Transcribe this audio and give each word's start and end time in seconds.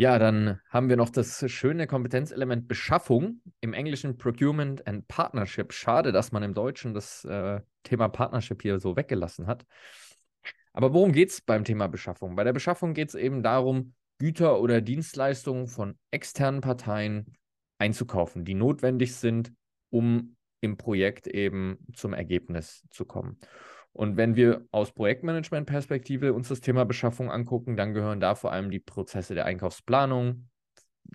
Ja, 0.00 0.20
dann 0.20 0.60
haben 0.68 0.88
wir 0.88 0.96
noch 0.96 1.10
das 1.10 1.50
schöne 1.50 1.88
Kompetenzelement 1.88 2.68
Beschaffung 2.68 3.40
im 3.60 3.72
Englischen 3.72 4.16
Procurement 4.16 4.86
and 4.86 5.08
Partnership. 5.08 5.72
Schade, 5.72 6.12
dass 6.12 6.30
man 6.30 6.44
im 6.44 6.54
Deutschen 6.54 6.94
das 6.94 7.24
äh, 7.24 7.60
Thema 7.82 8.08
Partnership 8.08 8.62
hier 8.62 8.78
so 8.78 8.94
weggelassen 8.94 9.48
hat. 9.48 9.66
Aber 10.72 10.94
worum 10.94 11.10
geht 11.10 11.30
es 11.30 11.40
beim 11.40 11.64
Thema 11.64 11.88
Beschaffung? 11.88 12.36
Bei 12.36 12.44
der 12.44 12.52
Beschaffung 12.52 12.94
geht 12.94 13.08
es 13.08 13.16
eben 13.16 13.42
darum, 13.42 13.94
Güter 14.18 14.60
oder 14.60 14.80
Dienstleistungen 14.80 15.66
von 15.66 15.98
externen 16.12 16.60
Parteien 16.60 17.36
einzukaufen, 17.78 18.44
die 18.44 18.54
notwendig 18.54 19.16
sind, 19.16 19.52
um 19.90 20.36
im 20.60 20.76
Projekt 20.76 21.26
eben 21.26 21.76
zum 21.92 22.12
Ergebnis 22.12 22.84
zu 22.90 23.04
kommen. 23.04 23.36
Und 23.98 24.16
wenn 24.16 24.36
wir 24.36 24.64
aus 24.70 24.92
Projektmanagement-Perspektive 24.92 26.32
uns 26.32 26.46
das 26.46 26.60
Thema 26.60 26.84
Beschaffung 26.84 27.32
angucken, 27.32 27.76
dann 27.76 27.94
gehören 27.94 28.20
da 28.20 28.36
vor 28.36 28.52
allem 28.52 28.70
die 28.70 28.78
Prozesse 28.78 29.34
der 29.34 29.44
Einkaufsplanung, 29.44 30.48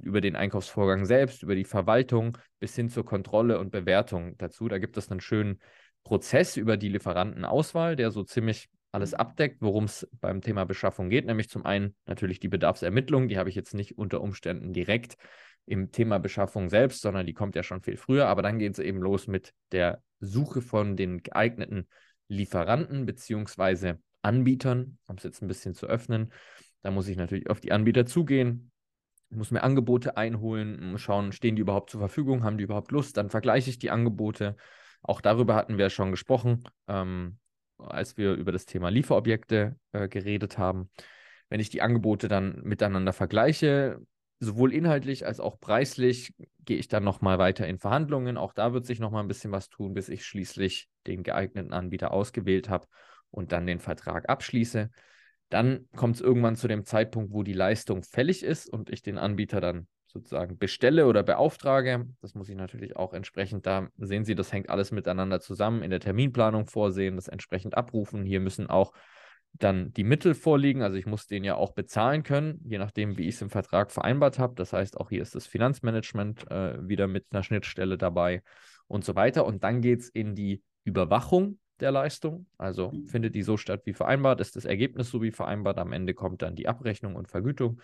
über 0.01 0.19
den 0.19 0.35
Einkaufsvorgang 0.35 1.05
selbst, 1.05 1.43
über 1.43 1.55
die 1.55 1.63
Verwaltung 1.63 2.37
bis 2.59 2.75
hin 2.75 2.89
zur 2.89 3.05
Kontrolle 3.05 3.57
und 3.57 3.71
Bewertung 3.71 4.37
dazu. 4.37 4.67
Da 4.67 4.79
gibt 4.79 4.97
es 4.97 5.09
einen 5.09 5.21
schönen 5.21 5.61
Prozess 6.03 6.57
über 6.57 6.75
die 6.75 6.89
Lieferantenauswahl, 6.89 7.95
der 7.95 8.11
so 8.11 8.21
ziemlich 8.23 8.67
alles 8.91 9.13
abdeckt, 9.13 9.61
worum 9.61 9.85
es 9.85 10.05
beim 10.19 10.41
Thema 10.41 10.65
Beschaffung 10.65 11.09
geht, 11.09 11.25
nämlich 11.25 11.47
zum 11.49 11.65
einen 11.65 11.95
natürlich 12.05 12.41
die 12.41 12.49
Bedarfsermittlung, 12.49 13.29
die 13.29 13.37
habe 13.37 13.47
ich 13.47 13.55
jetzt 13.55 13.73
nicht 13.73 13.97
unter 13.97 14.19
Umständen 14.19 14.73
direkt 14.73 15.15
im 15.65 15.93
Thema 15.93 16.17
Beschaffung 16.17 16.67
selbst, 16.67 17.01
sondern 17.01 17.25
die 17.25 17.33
kommt 17.33 17.55
ja 17.55 17.63
schon 17.63 17.81
viel 17.81 17.95
früher, 17.95 18.27
aber 18.27 18.41
dann 18.41 18.59
geht 18.59 18.73
es 18.73 18.79
eben 18.79 18.99
los 18.99 19.27
mit 19.27 19.53
der 19.71 20.03
Suche 20.19 20.61
von 20.61 20.97
den 20.97 21.23
geeigneten 21.23 21.87
Lieferanten 22.27 23.05
beziehungsweise 23.05 23.99
Anbietern, 24.21 24.97
um 25.07 25.17
es 25.17 25.23
jetzt 25.23 25.41
ein 25.41 25.47
bisschen 25.47 25.73
zu 25.73 25.87
öffnen. 25.87 26.31
Da 26.81 26.91
muss 26.91 27.07
ich 27.07 27.17
natürlich 27.17 27.49
auf 27.49 27.59
die 27.59 27.71
Anbieter 27.71 28.05
zugehen, 28.05 28.71
muss 29.29 29.51
mir 29.51 29.63
Angebote 29.63 30.17
einholen, 30.17 30.97
schauen, 30.97 31.31
stehen 31.31 31.55
die 31.55 31.61
überhaupt 31.61 31.89
zur 31.89 31.99
Verfügung, 31.99 32.43
haben 32.43 32.57
die 32.57 32.63
überhaupt 32.63 32.91
Lust, 32.91 33.17
dann 33.17 33.29
vergleiche 33.29 33.69
ich 33.69 33.79
die 33.79 33.89
Angebote. 33.89 34.55
Auch 35.01 35.21
darüber 35.21 35.55
hatten 35.55 35.77
wir 35.77 35.89
schon 35.89 36.11
gesprochen, 36.11 36.63
ähm, 36.87 37.39
als 37.77 38.17
wir 38.17 38.33
über 38.33 38.51
das 38.51 38.65
Thema 38.65 38.89
Lieferobjekte 38.89 39.75
äh, 39.91 40.07
geredet 40.07 40.57
haben. 40.57 40.89
Wenn 41.49 41.59
ich 41.59 41.69
die 41.69 41.81
Angebote 41.81 42.27
dann 42.27 42.61
miteinander 42.63 43.13
vergleiche, 43.13 43.99
sowohl 44.43 44.73
inhaltlich 44.73 45.25
als 45.25 45.39
auch 45.39 45.59
preislich 45.59 46.33
gehe 46.65 46.77
ich 46.77 46.87
dann 46.87 47.03
nochmal 47.03 47.39
weiter 47.39 47.67
in 47.67 47.79
Verhandlungen. 47.79 48.37
Auch 48.37 48.53
da 48.53 48.73
wird 48.73 48.85
sich 48.85 48.99
nochmal 48.99 49.23
ein 49.23 49.27
bisschen 49.27 49.51
was 49.51 49.69
tun, 49.69 49.93
bis 49.93 50.09
ich 50.09 50.25
schließlich 50.25 50.87
den 51.07 51.23
geeigneten 51.23 51.73
Anbieter 51.73 52.11
ausgewählt 52.11 52.69
habe 52.69 52.87
und 53.31 53.51
dann 53.51 53.65
den 53.65 53.79
Vertrag 53.79 54.29
abschließe. 54.29 54.89
Dann 55.49 55.87
kommt 55.95 56.15
es 56.15 56.21
irgendwann 56.21 56.55
zu 56.55 56.67
dem 56.67 56.85
Zeitpunkt, 56.85 57.33
wo 57.33 57.43
die 57.43 57.53
Leistung 57.53 58.03
fällig 58.03 58.43
ist 58.43 58.69
und 58.69 58.89
ich 58.89 59.01
den 59.01 59.17
Anbieter 59.17 59.61
dann 59.61 59.87
sozusagen 60.07 60.57
bestelle 60.57 61.07
oder 61.07 61.23
beauftrage. 61.23 62.07
Das 62.21 62.35
muss 62.35 62.47
ich 62.47 62.55
natürlich 62.55 62.95
auch 62.95 63.13
entsprechend, 63.13 63.65
da 63.65 63.87
sehen 63.97 64.25
Sie, 64.25 64.35
das 64.35 64.53
hängt 64.53 64.69
alles 64.69 64.91
miteinander 64.91 65.39
zusammen, 65.39 65.81
in 65.81 65.89
der 65.89 65.99
Terminplanung 65.99 66.67
vorsehen, 66.67 67.15
das 67.15 67.27
entsprechend 67.27 67.75
abrufen. 67.75 68.23
Hier 68.23 68.39
müssen 68.39 68.67
auch 68.67 68.93
dann 69.53 69.93
die 69.93 70.03
Mittel 70.03 70.33
vorliegen. 70.33 70.81
Also 70.81 70.97
ich 70.97 71.05
muss 71.05 71.27
den 71.27 71.43
ja 71.43 71.55
auch 71.55 71.73
bezahlen 71.73 72.23
können, 72.23 72.59
je 72.65 72.77
nachdem, 72.77 73.17
wie 73.17 73.27
ich 73.27 73.35
es 73.35 73.41
im 73.41 73.49
Vertrag 73.49 73.91
vereinbart 73.91 74.39
habe. 74.39 74.55
Das 74.55 74.73
heißt, 74.73 74.99
auch 74.99 75.09
hier 75.09 75.21
ist 75.21 75.35
das 75.35 75.47
Finanzmanagement 75.47 76.49
äh, 76.49 76.87
wieder 76.87 77.07
mit 77.07 77.27
einer 77.31 77.43
Schnittstelle 77.43 77.97
dabei 77.97 78.41
und 78.87 79.05
so 79.05 79.15
weiter. 79.15 79.45
Und 79.45 79.63
dann 79.63 79.81
geht 79.81 80.01
es 80.01 80.09
in 80.09 80.35
die 80.35 80.63
Überwachung 80.83 81.59
der 81.79 81.91
Leistung. 81.91 82.47
Also 82.57 82.91
findet 83.05 83.35
die 83.35 83.43
so 83.43 83.57
statt 83.57 83.81
wie 83.85 83.93
vereinbart, 83.93 84.41
ist 84.41 84.55
das 84.55 84.65
Ergebnis 84.65 85.09
so 85.09 85.21
wie 85.21 85.31
vereinbart. 85.31 85.77
Am 85.77 85.93
Ende 85.93 86.13
kommt 86.13 86.41
dann 86.41 86.55
die 86.55 86.67
Abrechnung 86.67 87.15
und 87.15 87.27
Vergütung. 87.27 87.79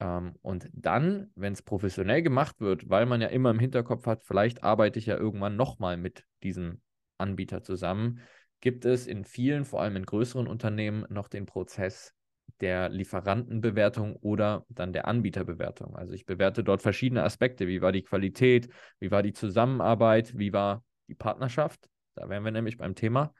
Ähm, 0.00 0.34
und 0.42 0.68
dann, 0.72 1.30
wenn 1.34 1.52
es 1.52 1.62
professionell 1.62 2.22
gemacht 2.22 2.60
wird, 2.60 2.88
weil 2.88 3.06
man 3.06 3.20
ja 3.20 3.28
immer 3.28 3.50
im 3.50 3.58
Hinterkopf 3.58 4.06
hat, 4.06 4.24
vielleicht 4.24 4.62
arbeite 4.62 4.98
ich 4.98 5.06
ja 5.06 5.16
irgendwann 5.16 5.56
nochmal 5.56 5.96
mit 5.96 6.24
diesem 6.42 6.80
Anbieter 7.18 7.62
zusammen, 7.62 8.20
gibt 8.60 8.84
es 8.84 9.06
in 9.06 9.24
vielen, 9.24 9.64
vor 9.64 9.82
allem 9.82 9.96
in 9.96 10.06
größeren 10.06 10.46
Unternehmen, 10.46 11.04
noch 11.08 11.28
den 11.28 11.46
Prozess 11.46 12.14
der 12.60 12.88
Lieferantenbewertung 12.88 14.16
oder 14.16 14.64
dann 14.68 14.92
der 14.92 15.06
Anbieterbewertung. 15.06 15.94
Also 15.96 16.14
ich 16.14 16.24
bewerte 16.24 16.64
dort 16.64 16.82
verschiedene 16.82 17.22
Aspekte. 17.22 17.66
Wie 17.66 17.82
war 17.82 17.92
die 17.92 18.02
Qualität? 18.02 18.68
Wie 18.98 19.10
war 19.10 19.22
die 19.22 19.32
Zusammenarbeit? 19.32 20.38
Wie 20.38 20.52
war 20.52 20.82
die 21.08 21.14
Partnerschaft? 21.14 21.88
Da 22.14 22.28
wären 22.28 22.44
wir 22.44 22.52
nämlich 22.52 22.78
beim 22.78 22.94
Thema. 22.94 23.34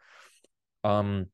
Ähm, 0.82 1.30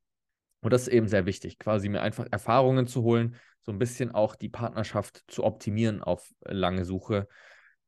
und 0.60 0.72
das 0.72 0.82
ist 0.82 0.88
eben 0.88 1.08
sehr 1.08 1.26
wichtig, 1.26 1.58
quasi 1.58 1.88
mir 1.88 2.02
einfach 2.02 2.26
Erfahrungen 2.30 2.86
zu 2.86 3.02
holen, 3.02 3.36
so 3.62 3.72
ein 3.72 3.78
bisschen 3.78 4.12
auch 4.12 4.36
die 4.36 4.48
Partnerschaft 4.48 5.24
zu 5.26 5.42
optimieren 5.42 6.02
auf 6.02 6.32
lange 6.44 6.84
Suche 6.84 7.26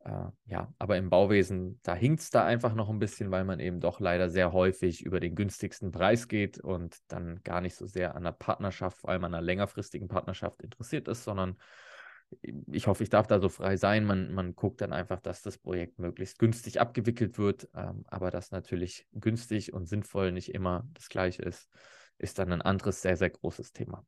äh, 0.04 0.26
ja, 0.46 0.72
aber 0.78 0.98
im 0.98 1.08
Bauwesen, 1.08 1.80
da 1.82 1.94
hinkt 1.94 2.20
es 2.20 2.30
da 2.30 2.44
einfach 2.44 2.74
noch 2.74 2.90
ein 2.90 2.98
bisschen, 2.98 3.30
weil 3.30 3.44
man 3.44 3.58
eben 3.58 3.80
doch 3.80 4.00
leider 4.00 4.28
sehr 4.28 4.52
häufig 4.52 5.02
über 5.02 5.18
den 5.18 5.34
günstigsten 5.34 5.90
Preis 5.92 6.28
geht 6.28 6.58
und 6.58 6.98
dann 7.08 7.42
gar 7.42 7.60
nicht 7.62 7.74
so 7.74 7.86
sehr 7.86 8.10
an 8.10 8.18
einer 8.18 8.32
Partnerschaft, 8.32 8.98
vor 8.98 9.10
allem 9.10 9.24
an 9.24 9.34
einer 9.34 9.42
längerfristigen 9.42 10.08
Partnerschaft 10.08 10.62
interessiert 10.62 11.08
ist, 11.08 11.24
sondern 11.24 11.56
ich 12.70 12.86
hoffe, 12.86 13.02
ich 13.02 13.10
darf 13.10 13.26
da 13.26 13.38
so 13.40 13.48
frei 13.48 13.76
sein. 13.76 14.04
Man, 14.04 14.32
man 14.32 14.54
guckt 14.54 14.80
dann 14.80 14.92
einfach, 14.92 15.20
dass 15.20 15.42
das 15.42 15.56
Projekt 15.58 15.98
möglichst 15.98 16.38
günstig 16.38 16.80
abgewickelt 16.80 17.38
wird, 17.38 17.68
ähm, 17.74 18.04
aber 18.06 18.30
dass 18.30 18.50
natürlich 18.50 19.06
günstig 19.12 19.72
und 19.72 19.86
sinnvoll 19.86 20.32
nicht 20.32 20.52
immer 20.52 20.86
das 20.92 21.08
gleiche 21.08 21.42
ist, 21.42 21.68
ist 22.18 22.38
dann 22.38 22.52
ein 22.52 22.62
anderes 22.62 23.00
sehr, 23.02 23.16
sehr 23.16 23.30
großes 23.30 23.72
Thema. 23.72 24.04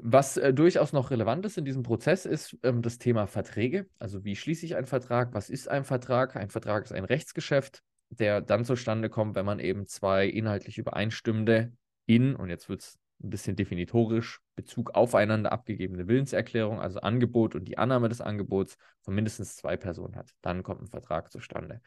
Was 0.00 0.36
äh, 0.36 0.52
durchaus 0.52 0.92
noch 0.92 1.10
relevant 1.10 1.46
ist 1.46 1.58
in 1.58 1.64
diesem 1.64 1.82
Prozess, 1.82 2.26
ist 2.26 2.56
ähm, 2.62 2.82
das 2.82 2.98
Thema 2.98 3.26
Verträge. 3.26 3.86
Also 3.98 4.24
wie 4.24 4.34
schließe 4.34 4.66
ich 4.66 4.76
einen 4.76 4.86
Vertrag? 4.86 5.32
Was 5.32 5.48
ist 5.48 5.68
ein 5.68 5.84
Vertrag? 5.84 6.34
Ein 6.36 6.50
Vertrag 6.50 6.84
ist 6.84 6.92
ein 6.92 7.04
Rechtsgeschäft, 7.04 7.82
der 8.10 8.40
dann 8.40 8.64
zustande 8.64 9.08
kommt, 9.08 9.36
wenn 9.36 9.46
man 9.46 9.60
eben 9.60 9.86
zwei 9.86 10.26
inhaltlich 10.26 10.78
übereinstimmende 10.78 11.72
in, 12.06 12.34
und 12.34 12.48
jetzt 12.48 12.68
wird 12.68 12.80
es 12.80 12.98
ein 13.22 13.30
bisschen 13.30 13.56
definitorisch, 13.56 14.40
Bezug 14.56 14.90
aufeinander 14.94 15.52
abgegebene 15.52 16.06
Willenserklärung, 16.08 16.80
also 16.80 17.00
Angebot 17.00 17.54
und 17.54 17.66
die 17.66 17.78
Annahme 17.78 18.08
des 18.08 18.20
Angebots 18.20 18.76
von 19.02 19.14
mindestens 19.14 19.56
zwei 19.56 19.76
Personen 19.76 20.16
hat. 20.16 20.30
Dann 20.42 20.62
kommt 20.62 20.82
ein 20.82 20.88
Vertrag 20.88 21.30
zustande. 21.30 21.80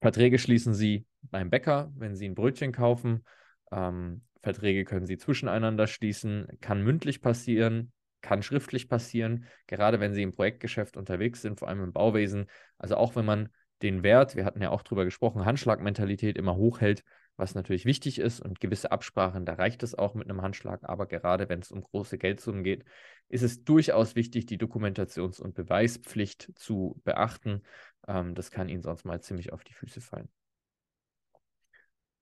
Verträge 0.00 0.38
schließen 0.38 0.74
Sie 0.74 1.06
beim 1.22 1.50
Bäcker, 1.50 1.90
wenn 1.96 2.14
Sie 2.14 2.28
ein 2.28 2.34
Brötchen 2.34 2.72
kaufen. 2.72 3.24
Ähm, 3.72 4.22
Verträge 4.42 4.84
können 4.84 5.06
Sie 5.06 5.18
zwischeneinander 5.18 5.86
schließen, 5.86 6.46
kann 6.60 6.82
mündlich 6.82 7.20
passieren, 7.20 7.92
kann 8.20 8.42
schriftlich 8.42 8.88
passieren, 8.88 9.46
gerade 9.66 10.00
wenn 10.00 10.14
Sie 10.14 10.22
im 10.22 10.32
Projektgeschäft 10.32 10.96
unterwegs 10.96 11.42
sind, 11.42 11.58
vor 11.58 11.68
allem 11.68 11.82
im 11.82 11.92
Bauwesen. 11.92 12.46
Also 12.78 12.96
auch 12.96 13.16
wenn 13.16 13.24
man 13.24 13.48
den 13.82 14.02
Wert, 14.02 14.36
wir 14.36 14.44
hatten 14.44 14.62
ja 14.62 14.70
auch 14.70 14.82
drüber 14.82 15.04
gesprochen, 15.04 15.44
Handschlagmentalität 15.44 16.36
immer 16.36 16.56
hochhält, 16.56 17.04
was 17.36 17.54
natürlich 17.54 17.84
wichtig 17.84 18.18
ist 18.18 18.40
und 18.40 18.58
gewisse 18.58 18.90
Absprachen, 18.90 19.46
da 19.46 19.54
reicht 19.54 19.84
es 19.84 19.94
auch 19.94 20.14
mit 20.14 20.28
einem 20.28 20.42
Handschlag, 20.42 20.80
aber 20.82 21.06
gerade 21.06 21.48
wenn 21.48 21.60
es 21.60 21.70
um 21.70 21.82
große 21.82 22.18
Geldsummen 22.18 22.64
geht, 22.64 22.84
ist 23.28 23.42
es 23.42 23.62
durchaus 23.62 24.16
wichtig, 24.16 24.46
die 24.46 24.58
Dokumentations- 24.58 25.40
und 25.40 25.54
Beweispflicht 25.54 26.50
zu 26.56 27.00
beachten. 27.04 27.62
Ähm, 28.08 28.34
das 28.34 28.50
kann 28.50 28.68
Ihnen 28.68 28.82
sonst 28.82 29.04
mal 29.04 29.20
ziemlich 29.20 29.52
auf 29.52 29.62
die 29.62 29.74
Füße 29.74 30.00
fallen. 30.00 30.28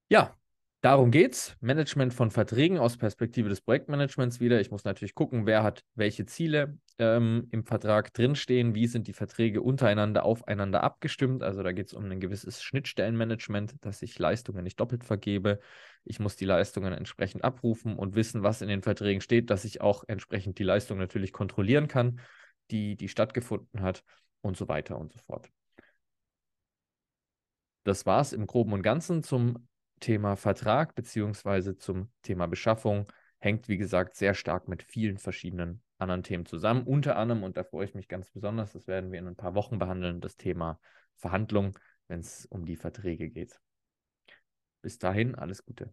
Ja, 0.09 0.37
Darum 0.83 1.11
geht's. 1.11 1.57
Management 1.61 2.15
von 2.15 2.31
Verträgen 2.31 2.79
aus 2.79 2.97
Perspektive 2.97 3.49
des 3.49 3.61
Projektmanagements 3.61 4.41
wieder. 4.41 4.61
Ich 4.61 4.71
muss 4.71 4.85
natürlich 4.85 5.15
gucken, 5.15 5.45
wer 5.45 5.63
hat 5.63 5.83
welche 5.95 6.27
Ziele 6.27 6.79
ähm, 6.99 7.49
im 7.51 7.65
Vertrag 7.65 8.13
drinstehen, 8.13 8.75
wie 8.75 8.87
sind 8.87 9.09
die 9.09 9.13
Verträge 9.13 9.63
untereinander 9.63 10.25
aufeinander 10.25 10.85
abgestimmt. 10.85 11.43
Also 11.43 11.63
da 11.63 11.73
geht 11.73 11.89
es 11.89 11.95
um 11.95 12.05
ein 12.05 12.21
gewisses 12.21 12.63
Schnittstellenmanagement, 12.63 13.75
dass 13.81 14.03
ich 14.03 14.19
Leistungen 14.19 14.63
nicht 14.63 14.79
doppelt 14.79 15.03
vergebe. 15.03 15.59
Ich 16.05 16.21
muss 16.21 16.37
die 16.37 16.45
Leistungen 16.45 16.93
entsprechend 16.93 17.43
abrufen 17.43 17.97
und 17.97 18.15
wissen, 18.15 18.43
was 18.45 18.63
in 18.63 18.69
den 18.69 18.83
Verträgen 18.83 19.23
steht, 19.23 19.51
dass 19.51 19.65
ich 19.65 19.81
auch 19.81 20.05
entsprechend 20.07 20.59
die 20.59 20.65
Leistung 20.65 20.99
natürlich 20.99 21.33
kontrollieren 21.33 21.89
kann, 21.89 22.21
die, 22.71 22.97
die 22.97 23.09
stattgefunden 23.09 23.81
hat 23.81 24.05
und 24.41 24.57
so 24.57 24.69
weiter 24.69 24.99
und 24.99 25.13
so 25.13 25.19
fort. 25.21 25.51
Das 27.83 28.07
war 28.07 28.21
es 28.21 28.33
im 28.33 28.47
Groben 28.47 28.73
und 28.73 28.83
Ganzen 28.83 29.23
zum 29.23 29.67
Thema 30.01 30.37
Vertrag 30.37 30.95
beziehungsweise 30.95 31.77
zum 31.77 32.11
Thema 32.23 32.47
Beschaffung 32.47 33.07
hängt, 33.39 33.69
wie 33.69 33.77
gesagt, 33.77 34.17
sehr 34.17 34.35
stark 34.35 34.69
mit 34.69 34.83
vielen 34.83 35.19
verschiedenen 35.19 35.83
anderen 35.99 36.23
Themen 36.23 36.47
zusammen. 36.47 36.85
Unter 36.85 37.17
anderem, 37.17 37.43
und 37.43 37.57
da 37.57 37.65
freue 37.65 37.87
ich 37.87 37.95
mich 37.95 38.09
ganz 38.09 38.31
besonders, 38.31 38.73
das 38.73 38.87
werden 38.87 39.13
wir 39.13 39.19
in 39.19 39.27
ein 39.27 39.37
paar 39.37 39.55
Wochen 39.55 39.79
behandeln, 39.79 40.21
das 40.21 40.37
Thema 40.37 40.79
Verhandlung, 41.15 41.79
wenn 42.09 42.21
es 42.21 42.47
um 42.47 42.65
die 42.67 42.77
Verträge 42.77 43.31
geht. 43.31 43.59
Bis 44.83 44.99
dahin, 44.99 45.35
alles 45.35 45.65
Gute. 45.65 45.93